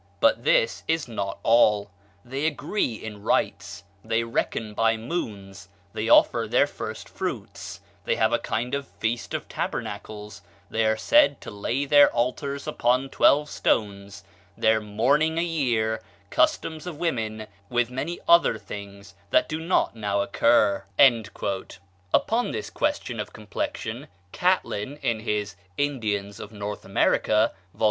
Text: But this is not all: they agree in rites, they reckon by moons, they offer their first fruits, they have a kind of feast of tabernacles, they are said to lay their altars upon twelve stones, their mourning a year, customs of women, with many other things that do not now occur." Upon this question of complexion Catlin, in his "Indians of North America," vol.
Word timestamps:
But 0.19 0.43
this 0.45 0.81
is 0.87 1.07
not 1.07 1.37
all: 1.43 1.91
they 2.25 2.47
agree 2.47 2.95
in 2.95 3.21
rites, 3.21 3.83
they 4.03 4.23
reckon 4.23 4.73
by 4.73 4.97
moons, 4.97 5.69
they 5.93 6.09
offer 6.09 6.47
their 6.49 6.65
first 6.65 7.07
fruits, 7.07 7.81
they 8.05 8.15
have 8.15 8.33
a 8.33 8.39
kind 8.39 8.73
of 8.73 8.87
feast 8.87 9.35
of 9.35 9.47
tabernacles, 9.47 10.41
they 10.71 10.85
are 10.87 10.97
said 10.97 11.39
to 11.41 11.51
lay 11.51 11.85
their 11.85 12.11
altars 12.15 12.65
upon 12.65 13.09
twelve 13.09 13.47
stones, 13.47 14.23
their 14.57 14.81
mourning 14.81 15.37
a 15.37 15.43
year, 15.43 16.01
customs 16.31 16.87
of 16.87 16.97
women, 16.97 17.45
with 17.69 17.91
many 17.91 18.19
other 18.27 18.57
things 18.57 19.13
that 19.29 19.47
do 19.47 19.59
not 19.59 19.95
now 19.95 20.21
occur." 20.23 20.83
Upon 22.11 22.49
this 22.49 22.71
question 22.71 23.19
of 23.19 23.33
complexion 23.33 24.07
Catlin, 24.31 24.97
in 25.03 25.19
his 25.19 25.55
"Indians 25.77 26.39
of 26.39 26.51
North 26.51 26.85
America," 26.85 27.53
vol. 27.75 27.79